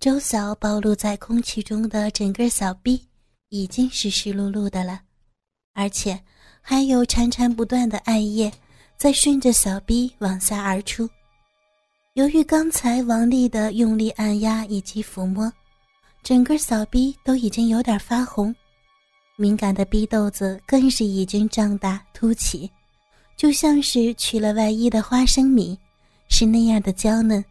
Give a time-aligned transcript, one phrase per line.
[0.00, 3.06] 周晓暴露在空气中的整个小臂
[3.50, 4.98] 已经是湿漉漉的了，
[5.74, 6.18] 而且
[6.62, 8.50] 还有潺潺不断的艾叶
[8.96, 11.06] 在顺着小臂往下而出。
[12.14, 15.52] 由于刚才王丽的用力按压以及抚摸，
[16.22, 18.56] 整个小臂都已经有点发红，
[19.36, 22.70] 敏感的逼豆子更是已经胀大凸起，
[23.36, 25.78] 就像是取了外衣的花生米，
[26.30, 27.44] 是那样的娇嫩，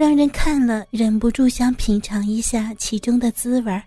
[0.00, 3.82] 让人看了忍不住想品尝一下其中的滋味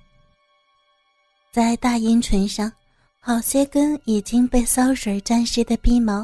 [1.52, 2.72] 在大阴唇上，
[3.20, 6.24] 好些根已经被骚水沾湿的逼毛，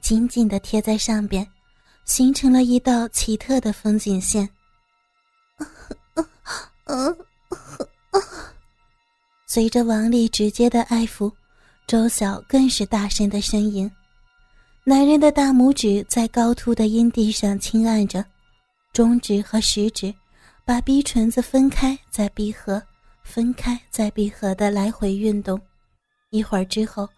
[0.00, 1.46] 紧紧地贴在上边。
[2.04, 4.48] 形成了一道奇特的风景线。
[9.46, 11.30] 随着王丽直接的爱抚，
[11.86, 13.88] 周晓更是大声的呻吟。
[14.82, 18.24] 男人的大拇指在高凸的阴蒂上轻按着，
[18.98, 20.12] 中指和食指
[20.64, 22.82] 把鼻唇子分开再闭合，
[23.22, 25.56] 分开再闭合的来回运动。
[26.30, 27.08] 一会儿之后，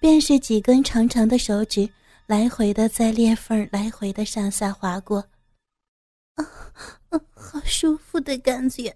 [0.00, 1.88] 便是几根长长的手指。
[2.26, 5.24] 来回的在裂缝来回的上下划过，
[6.34, 6.44] 啊，
[7.32, 8.92] 好舒服的感觉。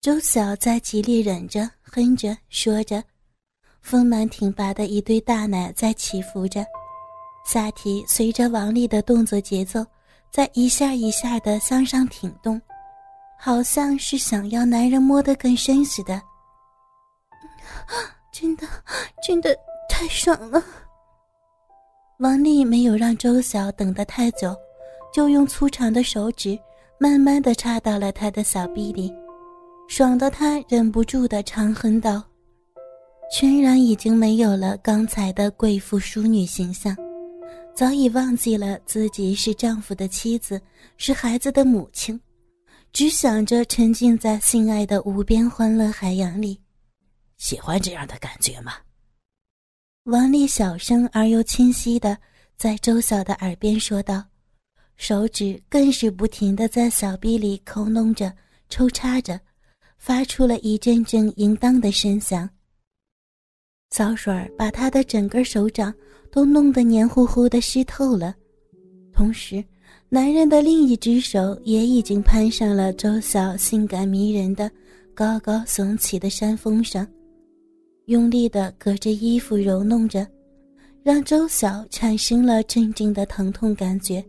[0.00, 3.02] 周晓在极力忍着，哼着，说着，
[3.82, 6.64] 丰满挺拔的一对大奶在起伏着，
[7.44, 9.84] 下体随着王丽的动作节奏，
[10.30, 12.60] 在一下一下的向上挺动，
[13.38, 16.20] 好像是想要男人摸得更深似的。
[18.32, 18.66] 真的，
[19.26, 19.56] 真的
[19.88, 20.62] 太爽了。
[22.18, 24.54] 王丽没有让周晓等得太久，
[25.12, 26.58] 就用粗长的手指
[26.98, 29.12] 慢慢的插到了他的小臂里，
[29.88, 32.22] 爽的他忍不住的长哼道
[33.30, 36.96] ：“全然已经没有了刚才的贵妇淑女形象，
[37.76, 40.58] 早已忘记了自己是丈夫的妻子，
[40.96, 42.18] 是孩子的母亲，
[42.90, 46.58] 只想着沉浸在性爱的无边欢乐海洋里。
[47.36, 48.72] 喜欢这样的感觉吗？”
[50.04, 52.16] 王丽小声而又清晰的
[52.56, 54.24] 在周晓的耳边说道，
[54.96, 58.34] 手指更是不停的在小臂里抠弄着、
[58.70, 59.38] 抽插着，
[59.98, 62.48] 发出了一阵阵淫荡的声响。
[63.90, 65.94] 小水把他的整个手掌
[66.30, 68.34] 都弄得黏糊糊的湿透了，
[69.12, 69.64] 同时，
[70.08, 74.70] 男人的另一只手也已经攀上了周晓性感迷人的、
[75.14, 77.06] 高高耸起的山峰上。
[78.06, 80.26] 用力的隔着衣服揉弄着，
[81.02, 84.24] 让周晓产生了阵阵的疼痛感觉，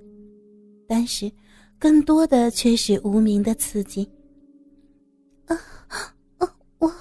[0.88, 1.32] 但是
[1.78, 4.10] 更多的却是无名的刺激。
[5.46, 5.56] 啊
[5.90, 6.56] 啊！
[6.80, 6.92] 我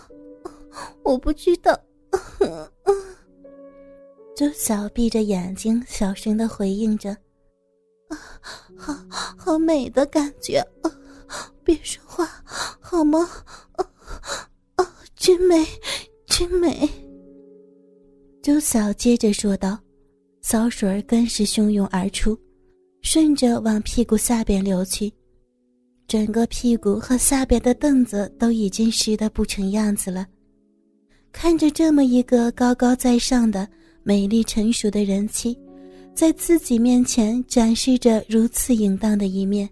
[1.03, 1.78] 我不知道。
[4.36, 7.16] 周嫂闭着眼睛，小声的回应着
[8.12, 8.19] ：“啊，
[8.76, 8.94] 好
[9.34, 10.62] 好美的感觉。
[11.64, 12.28] 别说话
[12.78, 13.26] 好吗？
[13.72, 13.91] 啊
[14.74, 15.66] 啊，真美。”
[16.28, 16.86] 真美。
[18.42, 19.78] 周嫂接着说道，
[20.42, 22.38] 骚水儿更是汹涌而出，
[23.00, 25.10] 顺着往屁股下边流去，
[26.06, 30.26] 整个屁股和下边的凳子都已经湿得不成样子了。
[31.32, 33.66] 看着这么一个高高在上的
[34.06, 35.59] 美丽成熟的人妻，
[36.15, 39.69] 在自己面前展示着如此淫荡的一面，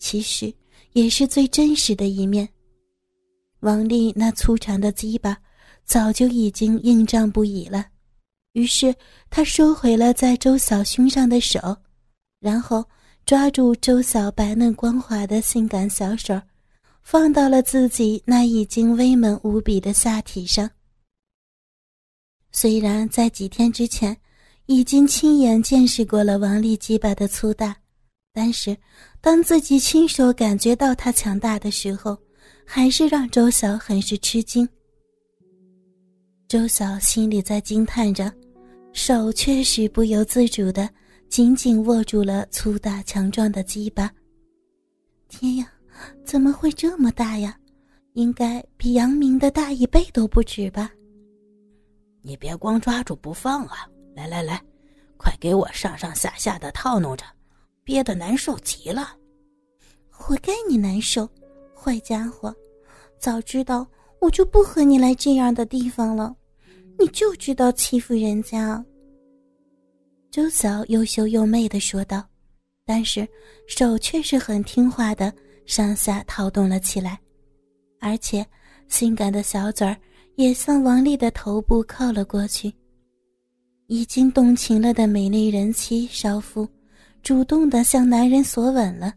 [0.00, 0.52] 其实
[0.94, 2.48] 也是最真实的一面。
[3.60, 5.38] 王丽那粗长的鸡巴。
[5.86, 7.84] 早就已经硬胀不已了，
[8.52, 8.94] 于是
[9.28, 11.76] 他收回了在周晓胸上的手，
[12.38, 12.84] 然后
[13.26, 16.40] 抓住周晓白嫩光滑的性感小手，
[17.02, 20.70] 放到了自己那已经威猛无比的下体上。
[22.52, 24.16] 虽然在几天之前
[24.66, 27.76] 已经亲眼见识过了王丽鸡巴的粗大，
[28.32, 28.76] 但是
[29.20, 32.16] 当自己亲手感觉到它强大的时候，
[32.64, 34.68] 还是让周晓很是吃惊。
[36.48, 38.32] 周晓心里在惊叹着，
[38.92, 40.90] 手确实不由自主的
[41.28, 44.10] 紧紧握住了粗大强壮的鸡巴。
[45.28, 45.72] 天呀，
[46.24, 47.56] 怎么会这么大呀？
[48.14, 50.90] 应该比杨明的大一倍都不止吧？
[52.22, 53.88] 你别光抓住不放啊！
[54.14, 54.62] 来来来，
[55.16, 57.24] 快给我上上下下的套弄着，
[57.84, 59.16] 憋得难受极了。
[60.10, 61.28] 活该你难受，
[61.74, 62.54] 坏家伙！
[63.18, 63.86] 早知道
[64.20, 66.34] 我就不和你来这样的地方了。
[66.98, 68.84] 你就知道欺负人家。”
[70.30, 72.24] 周嫂又羞又媚的说道，
[72.84, 73.26] 但是
[73.66, 75.32] 手却是很听话的
[75.66, 77.18] 上下套动了起来，
[77.98, 78.46] 而且
[78.88, 79.96] 性感的小嘴儿
[80.40, 82.72] 也向王丽的头部靠了过去。
[83.88, 86.66] 已经动情了的美丽人妻少妇，
[87.22, 89.12] 主动的向男人索吻了。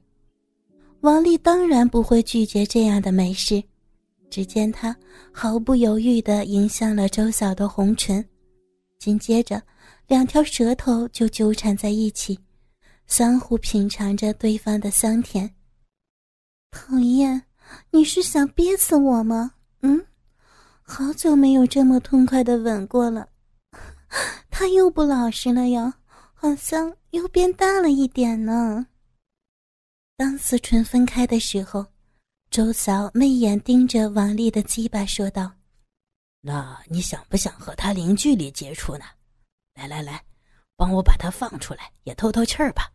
[1.00, 3.64] 王丽当然不会拒绝这样的美事。
[4.30, 4.94] 只见她
[5.32, 8.26] 毫不犹豫地迎向了周晓的红唇，
[9.00, 9.62] 紧接着，
[10.08, 12.38] 两条舌头就纠缠在一起，
[13.08, 15.50] 相互品尝着对方的香甜。
[16.70, 17.44] 讨厌，
[17.92, 19.52] 你是想憋死我吗？
[19.84, 20.04] 嗯，
[20.84, 23.28] 好久没有这么痛快的吻过了。
[24.52, 26.00] 他又不老实了呀，
[26.34, 28.86] 好像又变大了一点呢。
[30.16, 31.86] 当四唇分开的时候。
[32.52, 35.52] 周嫂媚眼盯着王丽的鸡巴，说道
[36.40, 39.06] ：“那你想不想和他零距离接触呢？
[39.74, 40.24] 来来来，
[40.76, 42.94] 帮我把他放出来，也透透气儿吧。”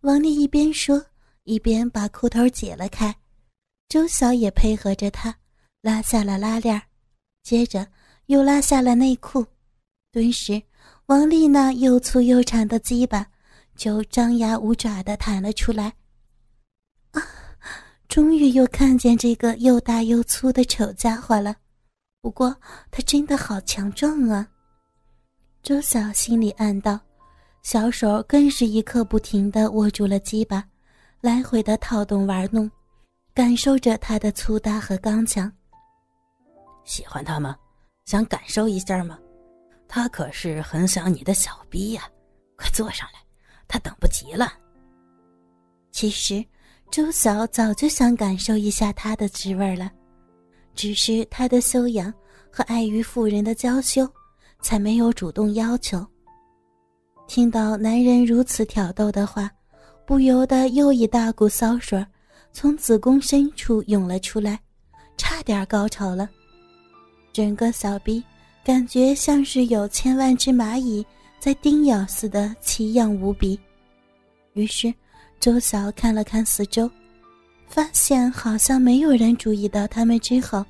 [0.00, 1.04] 王丽一边说，
[1.42, 3.14] 一边把裤头解了开。
[3.86, 5.36] 周嫂也配合着他，
[5.82, 6.80] 拉下了拉链，
[7.42, 7.88] 接着
[8.26, 9.44] 又拉下了内裤。
[10.12, 10.62] 顿时，
[11.06, 13.26] 王丽那又粗又长的鸡巴
[13.74, 15.92] 就张牙舞爪的弹了出来。
[17.10, 17.20] 啊
[18.06, 21.56] 终于又看见这个又大又粗的丑家伙了，
[22.20, 22.54] 不过
[22.90, 24.46] 他真的好强壮啊！
[25.64, 27.00] 周晓心里暗道，
[27.62, 30.62] 小手更是一刻不停的握住了鸡巴，
[31.20, 32.70] 来回的套动玩弄，
[33.34, 35.50] 感受着他的粗大和刚强。
[36.84, 37.56] 喜欢他吗？
[38.04, 39.18] 想感受一下吗？
[39.88, 42.08] 他可是很想你的小逼呀！
[42.56, 43.20] 快坐上来，
[43.66, 44.52] 他等不及了。
[45.90, 46.44] 其实。
[46.90, 49.90] 周晓早就想感受一下他的滋味了，
[50.74, 52.12] 只是他的修养
[52.50, 54.06] 和碍于妇人的娇羞，
[54.60, 56.06] 才没有主动要求。
[57.26, 59.50] 听到男人如此挑逗的话，
[60.06, 62.06] 不由得又一大股骚水
[62.52, 64.60] 从子宫深处涌了出来，
[65.16, 66.28] 差点高潮了。
[67.32, 68.22] 整个小臂
[68.64, 71.04] 感觉像是有千万只蚂蚁
[71.38, 73.58] 在叮咬似的，奇痒无比。
[74.54, 74.92] 于是。
[75.40, 76.88] 周晓看了看四周，
[77.66, 80.64] 发现好像没有人注意到他们之后，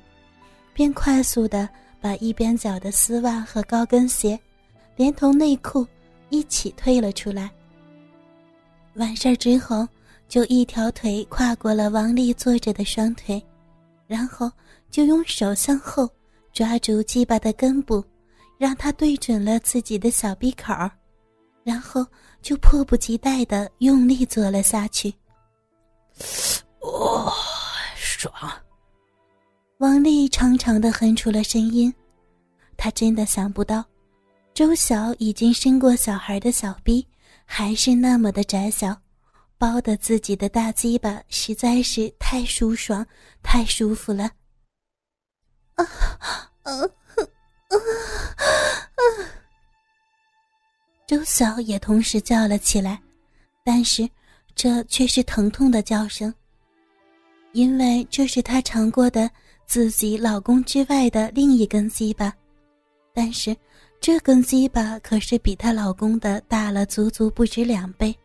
[0.73, 1.69] 便快速的
[2.01, 4.39] 把一边脚的丝袜和高跟鞋，
[4.95, 5.85] 连同内裤
[6.29, 7.51] 一起退了出来。
[8.95, 9.87] 完事儿之后，
[10.27, 13.39] 就一条腿跨过了王丽坐着的双腿，
[14.07, 14.51] 然后
[14.89, 16.09] 就用手向后
[16.53, 18.03] 抓住鸡巴的根部，
[18.57, 20.73] 让它对准了自己的小鼻口
[21.63, 22.05] 然后。
[22.43, 25.15] 就迫不及待的用力做了下去。
[26.81, 27.33] 哇，
[27.95, 28.33] 爽！
[29.77, 31.93] 王丽长长的哼出了声音。
[32.75, 33.81] 她真的想不到，
[34.53, 37.07] 周晓已经生过小孩的小逼
[37.45, 38.93] 还是那么的窄小，
[39.57, 43.07] 包的自己的大鸡巴实在是太舒爽、
[43.41, 44.29] 太舒服了。
[45.75, 47.75] 啊啊啊啊
[48.95, 49.01] 啊！
[51.07, 53.01] 周晓也同时叫了起来，
[53.63, 54.09] 但是
[54.55, 56.33] 这却是疼痛的叫声，
[57.51, 59.29] 因为这是她尝过的
[59.65, 62.33] 自己老公之外的另一根鸡巴，
[63.13, 63.55] 但是
[63.99, 68.15] 这根鸡巴可是比她老公的大了足足不止两倍，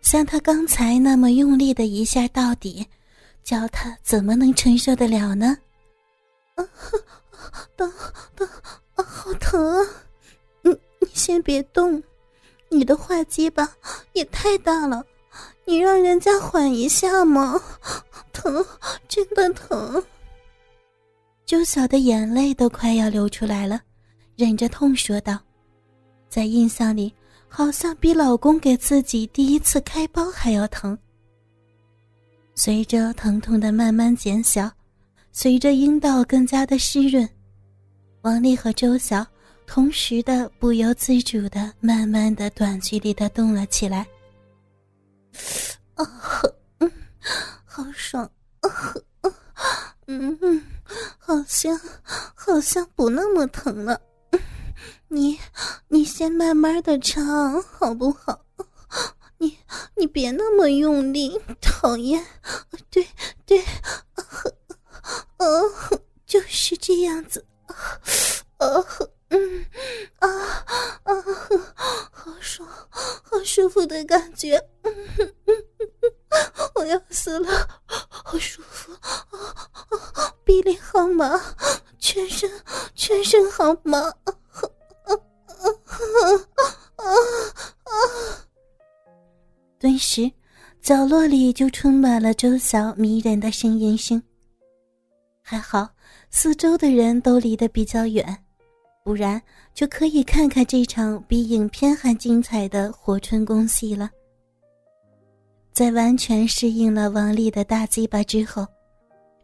[0.00, 2.86] 像她刚才那么用力的一下到底，
[3.42, 5.56] 叫她怎么能承受得了呢？
[6.54, 6.64] 啊，
[7.76, 7.92] 疼
[8.36, 8.48] 疼
[8.94, 9.90] 啊，好疼啊！
[10.62, 10.70] 你
[11.00, 12.02] 你先别动，
[12.68, 13.68] 你的坏鸡巴
[14.12, 15.04] 也太大了，
[15.64, 17.60] 你让人家缓一下嘛，
[18.32, 18.64] 疼，
[19.08, 20.02] 真的疼。
[21.46, 23.80] 周晓的眼泪都快要流出来了，
[24.36, 25.38] 忍着痛说道
[26.30, 27.12] ：“在印象里，
[27.48, 30.96] 好像比老公给自己第一次开包还要疼。”
[32.56, 34.70] 随着疼痛的慢慢减小，
[35.36, 37.28] 随着阴道更加的湿润，
[38.22, 39.26] 王丽和周晓。
[39.66, 44.06] 同时的，不由自主的，慢慢的短距离的动了起来。
[45.94, 46.06] 啊，
[46.78, 46.92] 嗯，
[47.64, 48.30] 好爽，
[50.06, 50.62] 嗯嗯，
[51.18, 51.76] 好像
[52.34, 54.00] 好像不那么疼了。
[55.08, 55.36] 你
[55.88, 58.38] 你先慢慢的唱好不好？
[59.38, 59.58] 你
[59.96, 62.24] 你别那么用力，讨厌。
[62.88, 63.04] 对
[63.44, 64.22] 对，啊，
[65.38, 67.46] 哦就是这样子。
[68.58, 68.86] 哦。
[69.30, 69.66] 嗯
[70.20, 70.28] 啊
[71.02, 71.12] 啊，
[72.12, 74.94] 好爽，好舒服的感觉，嗯
[75.46, 75.64] 嗯
[76.76, 78.92] 我要死了，好舒服，
[80.44, 81.40] 臂力好麻，
[81.98, 82.48] 全身
[82.94, 85.16] 全身好麻，啊啊啊
[86.96, 87.04] 啊
[87.84, 87.92] 啊！
[89.80, 90.30] 顿时，
[90.80, 94.22] 角落里就充满了周嫂迷人的呻吟声。
[95.46, 95.86] 还好，
[96.30, 98.26] 四周的人都离得比较远。
[99.04, 99.40] 不然
[99.74, 104.10] 就可以看看这场比影片还精彩的活春宫戏了。
[105.70, 108.66] 在完全适应了王丽的大鸡巴之后，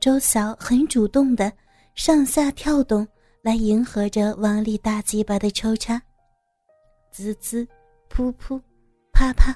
[0.00, 1.52] 周晓很主动的
[1.94, 3.06] 上下跳动，
[3.42, 6.00] 来迎合着王丽大鸡巴的抽插，
[7.10, 7.68] 滋滋，
[8.10, 8.58] 噗噗，
[9.12, 9.54] 啪啪，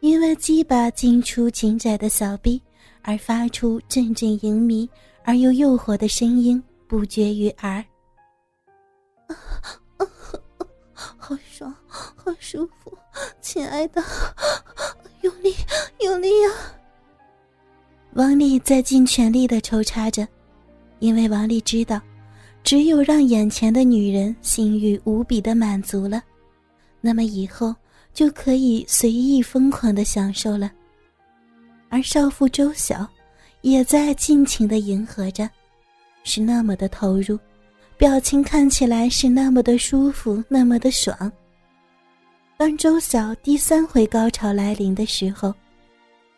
[0.00, 2.60] 因为鸡巴进出紧窄的小臂
[3.06, 4.86] 而发出阵阵淫靡
[5.22, 7.84] 而又诱惑的声音，不绝于耳。
[10.92, 12.92] 好爽，好舒服，
[13.40, 14.02] 亲爱的，
[15.22, 15.54] 用力，
[16.00, 16.50] 用力啊！
[18.14, 20.26] 王丽在尽全力的抽插着，
[20.98, 22.00] 因为王丽知道，
[22.64, 26.20] 只有让眼前的女人性欲无比的满足了，
[27.00, 27.72] 那么以后
[28.12, 30.72] 就可以随意疯狂的享受了。
[31.96, 33.08] 而少妇周晓
[33.62, 35.48] 也在尽情的迎合着，
[36.24, 37.38] 是那么的投入。
[37.96, 41.32] 表情看起来是那么的舒服，那么的爽。
[42.58, 45.54] 当周晓第三回高潮来临的时候，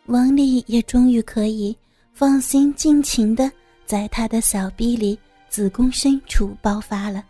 [0.05, 1.75] 王丽也终于可以
[2.13, 3.51] 放心尽情的
[3.85, 7.21] 在他的小臂里、子宫深处爆发了，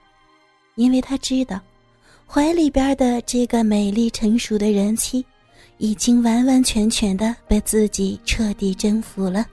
[0.75, 1.59] 因为他知道，
[2.27, 5.25] 怀里边的这个美丽成熟的人妻，
[5.79, 9.45] 已经完完全全的被自己彻底征服了。